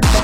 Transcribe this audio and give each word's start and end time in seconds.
Bye. 0.00 0.21